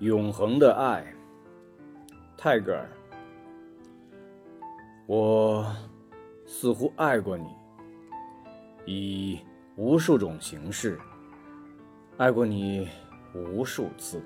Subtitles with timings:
[0.00, 1.14] 永恒的爱，
[2.36, 2.88] 泰戈尔。
[5.06, 5.64] 我
[6.44, 7.46] 似乎爱过你，
[8.86, 9.38] 以
[9.76, 10.98] 无数种形式，
[12.16, 12.88] 爱过你
[13.34, 14.20] 无数次，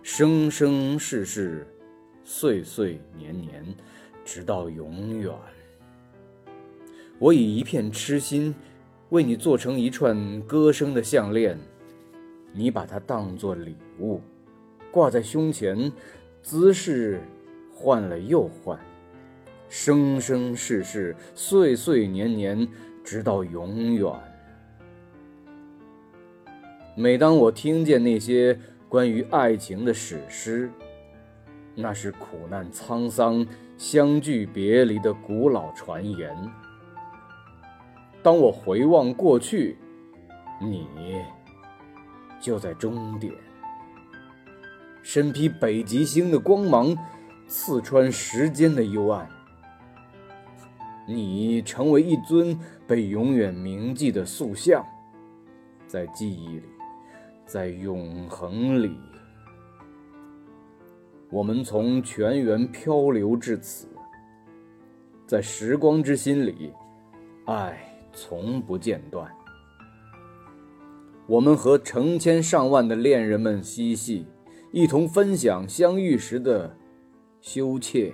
[0.00, 1.66] 生生世世，
[2.22, 3.74] 岁岁年年，
[4.24, 5.34] 直到永远。
[7.18, 8.54] 我以一片痴心，
[9.10, 11.58] 为你做成一串歌声的项链，
[12.52, 14.20] 你把它当作礼物。
[14.92, 15.90] 挂在胸前，
[16.42, 17.20] 姿势
[17.74, 18.78] 换了又换，
[19.68, 22.68] 生生世世，岁岁年年，
[23.02, 24.12] 直到永远。
[26.94, 30.70] 每当我听见那些关于爱情的史诗，
[31.74, 33.46] 那是苦难沧桑、
[33.78, 36.36] 相聚别离的古老传言。
[38.22, 39.78] 当我回望过去，
[40.60, 40.86] 你
[42.38, 43.32] 就在终点。
[45.02, 46.96] 身披北极星的光芒，
[47.46, 49.28] 刺穿时间的幽暗。
[51.06, 54.84] 你成为一尊被永远铭记的塑像，
[55.88, 56.68] 在记忆里，
[57.44, 58.96] 在永恒里，
[61.28, 63.88] 我们从泉源漂流至此，
[65.26, 66.72] 在时光之心里，
[67.46, 67.76] 爱
[68.12, 69.28] 从不间断。
[71.26, 74.24] 我们和成千上万的恋人们嬉戏。
[74.74, 76.74] 一同分享相遇时的
[77.42, 78.10] 羞怯、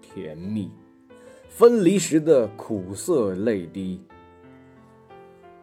[0.00, 0.68] 甜蜜，
[1.48, 4.02] 分离时的苦涩泪滴。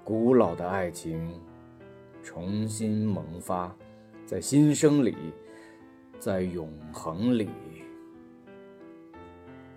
[0.01, 1.29] 古老的爱情
[2.23, 3.75] 重新萌发，
[4.25, 5.13] 在新生里，
[6.19, 7.49] 在永恒里。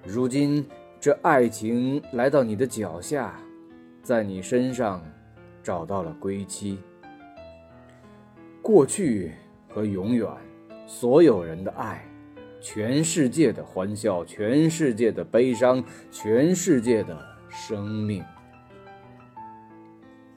[0.05, 0.65] 如今，
[1.01, 3.37] 这爱情来到你的脚下，
[4.01, 5.05] 在你身上
[5.61, 6.79] 找到了归期。
[8.63, 9.33] 过去
[9.69, 10.29] 和永远。
[10.95, 12.05] 所有人的爱，
[12.61, 18.23] 全世界的欢笑，全世界的悲伤，全世界的生命，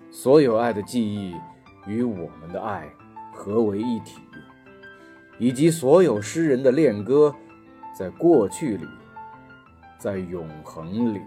[0.10, 1.36] 所有爱的记忆
[1.86, 2.90] 与我们的爱
[3.34, 4.22] 合为一体，
[5.40, 7.36] 以及所有诗人的恋歌，
[7.94, 8.88] 在过去里，
[10.00, 11.20] 在永恒里。